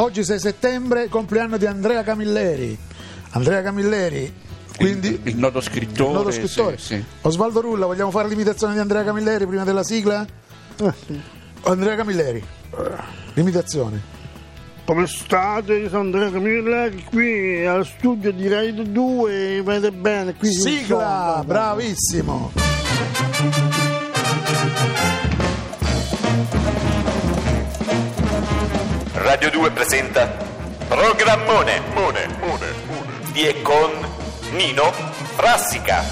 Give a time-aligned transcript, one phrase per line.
[0.00, 2.78] Oggi 6 settembre, compleanno di Andrea Camilleri.
[3.30, 4.32] Andrea Camilleri,
[4.76, 6.10] quindi il, il noto scrittore.
[6.10, 6.78] il noto scrittore.
[6.78, 7.04] sì, sì.
[7.22, 10.24] Osvaldo Rulla, vogliamo fare l'imitazione di Andrea Camilleri prima della sigla?
[11.62, 12.42] Andrea Camilleri,
[13.34, 14.16] l'imitazione.
[14.84, 15.74] Come state?
[15.74, 22.52] Io sono Andrea Camilleri qui al studio di Radio 2, vedete bene qui Sigla, bravissimo.
[29.28, 30.26] Radio 2 presenta
[30.88, 33.30] Programmone Mone, Mone, Mone.
[33.30, 33.90] di e con
[34.52, 34.90] Nino
[35.36, 36.02] Frassica.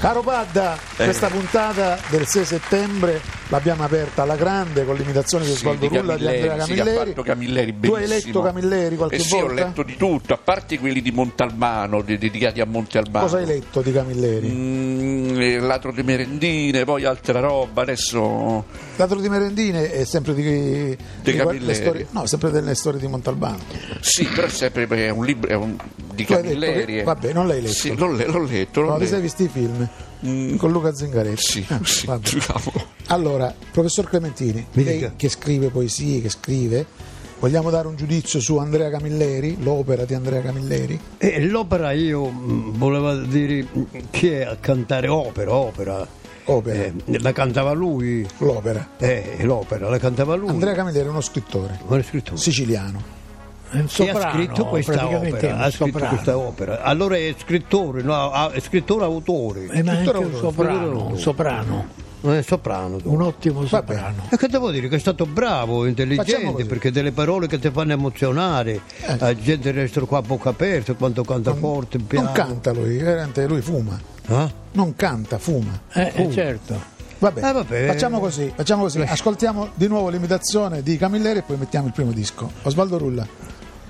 [0.00, 5.56] Caro Padda, questa puntata del 6 settembre l'abbiamo aperta alla grande con l'imitazione di Sì,
[5.66, 7.08] Osvaldo di Rulla di Camilleri, Andrea sì, Camilleri.
[7.10, 9.46] fatto Camilleri tu hai letto Camilleri qualche Eh sì, volta?
[9.46, 13.24] ho letto di tutto, a parte quelli di Montalbano, de- dedicati a Montalbano.
[13.24, 14.48] Cosa hai letto di Camilleri?
[14.48, 18.64] Mm, eh, Ladro di merendine, poi altra roba, adesso
[18.96, 21.64] Ladro di merendine è sempre di, di que- Camilleri.
[21.66, 23.58] le storie, no, sempre delle storie di Montalbano.
[24.00, 25.76] sì, però è sempre è un libro è un-
[26.14, 26.84] di Tu Camilleri.
[26.94, 27.02] che- eh.
[27.04, 27.74] vabbè, non l'hai letto.
[27.74, 28.80] Sì, l'ho, l'ho letto.
[28.80, 29.12] l'ho No, ti letto.
[29.12, 31.42] sei visti i film con Luca Zingaretti?
[31.42, 32.06] Sì, Ah, sì.
[33.08, 36.84] Allora, professor Clementini, lei che scrive poesie, che scrive,
[37.38, 40.98] vogliamo dare un giudizio su Andrea Camilleri, l'opera di Andrea Camilleri?
[41.18, 46.06] E l'opera io mh, volevo dire mh, chi è a cantare opera, opera.
[46.48, 48.90] Opera, Eh, la cantava lui, l'opera.
[48.98, 50.48] eh, l'opera la cantava lui.
[50.48, 52.36] Andrea Camilleri è uno scrittore Buon scrittore.
[52.38, 53.14] siciliano.
[53.86, 55.56] Soprano, ha scritto questa opera?
[55.58, 56.08] Ha scritto soprano.
[56.08, 56.82] questa opera.
[56.82, 59.64] Allora è scrittore, no, è scrittore autore.
[59.70, 61.86] Eh, ma è anche Scrittore un autore, soprano, un soprano,
[62.22, 62.96] Non è soprano.
[62.96, 63.12] tu.
[63.12, 64.22] un ottimo soprano.
[64.30, 64.88] E che devo dire?
[64.88, 69.16] Che è stato bravo, intelligente, perché delle parole che ti fanno emozionare, Eh.
[69.18, 72.26] la gente resta qua a bocca aperta quando canta forte, piano.
[72.26, 73.98] Non canta lui, veramente lui fuma.
[74.28, 74.50] Ah?
[74.72, 75.78] Non canta, fuma.
[75.92, 76.94] Eh, eh, certo.
[77.18, 77.86] Vabbè, Eh, vabbè.
[77.86, 79.00] facciamo così, facciamo così.
[79.00, 82.50] Ascoltiamo di nuovo l'imitazione di Camilleri e poi mettiamo il primo disco.
[82.62, 83.26] Osvaldo Rulla.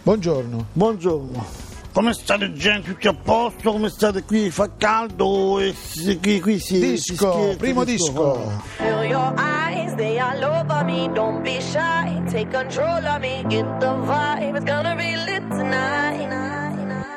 [0.02, 0.66] Buongiorno.
[0.72, 1.65] Buongiorno.
[1.96, 2.90] Come state gente?
[2.90, 3.72] Tutti a posto?
[3.72, 4.50] Come state qui?
[4.50, 8.52] Fa caldo e si- qui, qui si Disco, si schietta, primo disco.
[8.76, 11.08] Feel your eyes, they all over me.
[11.14, 13.42] Don't be shy, take control of me.
[13.48, 16.28] Get the vibe, it's gonna be lit tonight.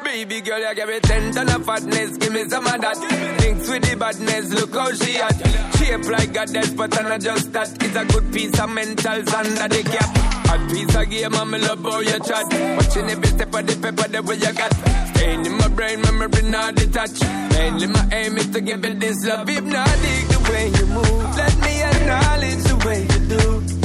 [0.05, 2.95] Baby girl, you give me ten ton of fatness, give me some of that.
[3.41, 5.35] Thinks with the badness, look how she at.
[5.75, 7.67] Shape like death, but I'm not just that.
[7.83, 10.38] It's a good piece of mentals under the cap.
[10.49, 12.45] A piece of game, I'm love how you chat.
[12.77, 14.73] Watching every step of the paper, the way you got.
[15.13, 17.21] Staying in my brain, memory not detached.
[17.51, 19.47] Mainly my aim is to give it this love.
[19.47, 21.35] If not, dig the way you move.
[21.37, 23.78] Let me acknowledge the way you do.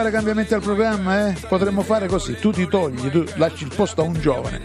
[0.00, 1.34] Fare cambiamenti al programma, eh?
[1.46, 4.60] Potremmo fare così, tu ti togli, tu lasci il posto a un giovane,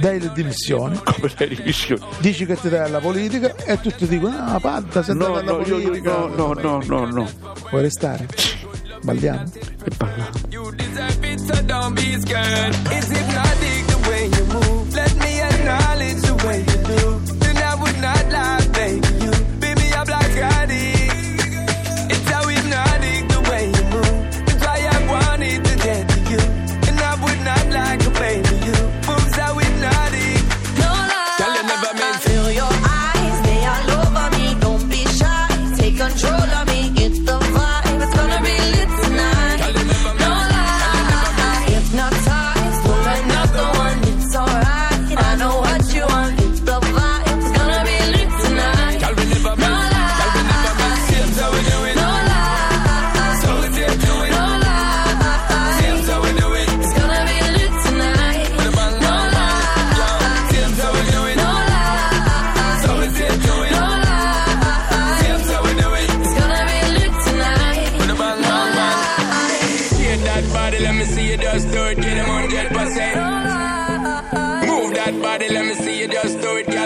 [0.00, 2.00] dai le dimissioni, Come le dimissioni.
[2.20, 5.52] dici che ti dai alla politica e tutti dicono no, Padda, sei andato No, alla
[5.52, 6.10] no, io, io, politica.
[6.16, 7.28] no, no, no, no, no.
[7.70, 8.26] Vuoi restare?
[9.02, 9.42] Balliamo?
[9.84, 10.30] E parliamo.
[71.88, 74.66] work it 100%.
[74.66, 76.77] Move that body, let me see you just do it.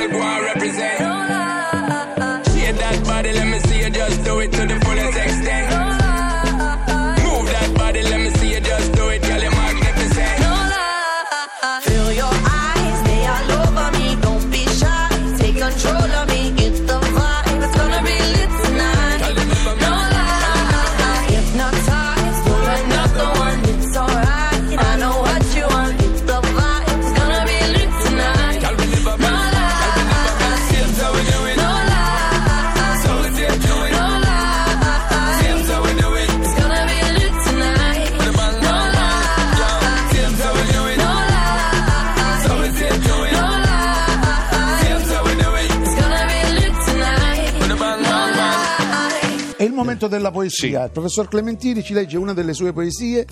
[49.82, 50.84] Momento della poesia.
[50.84, 53.26] Il professor Clementini ci legge una delle sue poesie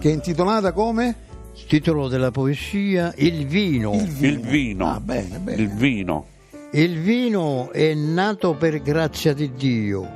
[0.00, 1.30] che è intitolata come?
[1.68, 3.92] Titolo della poesia Il vino.
[3.92, 4.90] Il vino.
[4.90, 5.62] Ah, bene, bene.
[5.62, 6.26] Il vino.
[6.72, 10.08] Il vino è nato per grazia di Dio,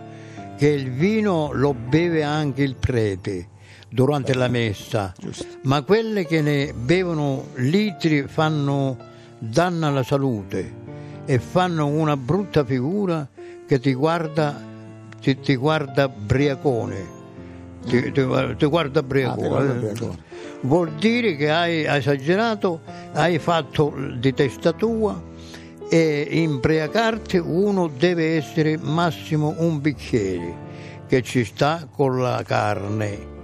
[0.56, 3.48] che il vino lo beve anche il prete
[3.88, 5.14] durante la messa,
[5.62, 8.96] ma quelle che ne bevono litri fanno
[9.38, 10.84] danno alla salute
[11.26, 13.28] e fanno una brutta figura
[13.66, 14.74] che ti guarda,
[15.34, 17.14] ti, ti guarda briacone.
[17.84, 19.72] Ti, ti- ti guarda Ah, ti briacone.
[19.74, 20.24] briacone.
[20.60, 22.80] Vuol dire che hai esagerato,
[23.12, 25.20] hai fatto di testa tua
[25.88, 30.64] e imbriacarti uno deve essere massimo un bicchiere
[31.08, 33.34] che ci sta con la carne.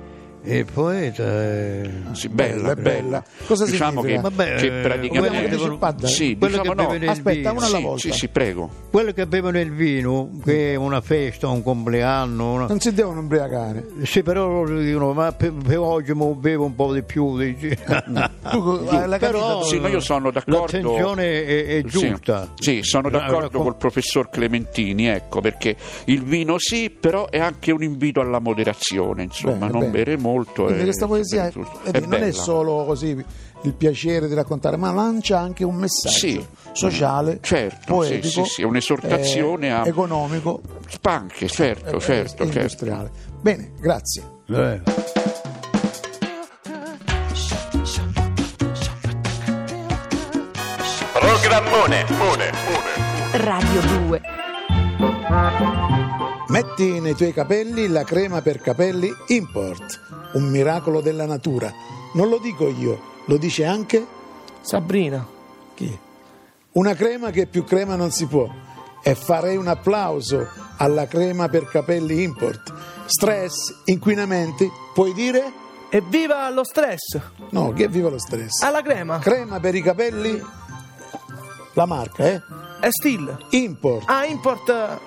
[0.44, 1.88] Il poeta è...
[2.12, 3.24] Sì, bella, Bella, bella.
[3.46, 4.28] Cosa diciamo significa?
[4.28, 6.06] che, Vabbè, che eh, praticamente padre?
[6.08, 7.10] Sì, Quello diciamo che no.
[7.10, 7.52] Aspetta, vino.
[7.52, 8.00] una alla Sì, volta.
[8.00, 8.70] sì, sì, prego.
[8.90, 13.20] Quello che bevono il vino, che è una festa, un compleanno, una- Non si devono
[13.20, 13.86] ubriacare.
[14.02, 17.38] sì, però loro dicono, ma per, per oggi mo bevo un po' di più.
[17.38, 17.68] dici.
[18.50, 20.60] Tu la Però Sì, no, io sono d'accordo.
[20.60, 22.48] l'attenzione è, è giusta.
[22.58, 27.28] Sì, sì, sono La- d'accordo la- col professor Clementini, ecco, perché il vino sì, però
[27.30, 29.90] è anche un invito alla moderazione, insomma, Bene, non bene.
[29.92, 30.64] bere molto.
[30.64, 31.52] Quindi questa poesia è,
[31.93, 33.25] è non è solo così
[33.64, 36.46] il piacere di raccontare, ma lancia anche un messaggio Sì.
[36.73, 40.61] sociale, Certo, poetico, sì, sì, sì, un'esortazione eh, a- economico,
[41.02, 42.58] Anche, certo, eh, certo, e certo.
[42.58, 43.11] industriale.
[43.40, 44.23] Bene, grazie.
[44.49, 44.81] Eh.
[51.12, 53.38] Programmone, mone, mone.
[53.44, 54.20] Radio 2.
[56.49, 60.00] Metti nei tuoi capelli la crema per capelli Import,
[60.34, 61.73] un miracolo della natura.
[62.14, 64.06] Non lo dico io, lo dice anche
[64.61, 65.26] Sabrina.
[65.75, 65.99] chi?
[66.73, 68.49] Una crema che più crema non si può.
[69.02, 70.46] E farei un applauso
[70.76, 72.73] alla crema per capelli Import.
[73.06, 75.61] Stress, inquinamenti, puoi dire?
[75.90, 77.19] Evviva lo stress!
[77.50, 78.62] No, che viva lo stress.
[78.62, 79.19] Alla crema!
[79.19, 80.40] Crema per i capelli,
[81.75, 82.40] la marca, eh?
[82.81, 83.37] È still!
[83.50, 84.05] Import.
[84.08, 84.99] Ah, import!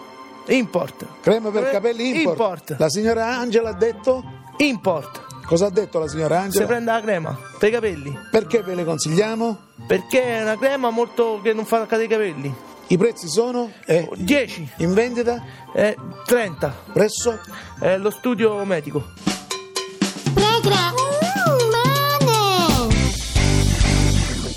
[0.48, 1.06] Import!
[1.22, 2.30] Crema per Eh, capelli import.
[2.70, 2.76] Import!
[2.78, 4.24] La signora Angela ha detto?
[4.58, 5.24] Import!
[5.46, 6.66] Cosa ha detto la signora Si Angela?
[6.66, 8.18] prende la crema per i capelli.
[8.32, 9.58] Perché ve le consigliamo?
[9.86, 12.54] Perché è una crema molto che non fa cadere i capelli.
[12.88, 13.72] I prezzi sono?
[13.86, 15.44] Eh, 10, in vendita?
[15.74, 16.74] eh, 30.
[16.94, 17.40] Presso?
[17.80, 19.04] È lo studio medico.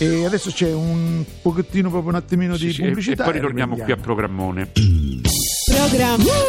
[0.01, 3.23] E adesso c'è un pochettino, proprio un attimino di Sì, sì, e- pubblicità.
[3.23, 3.97] e poi ritorniamo qui a.
[3.97, 4.71] Programmone.
[5.75, 6.47] Programmone.